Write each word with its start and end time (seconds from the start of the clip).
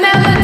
melody 0.00 0.43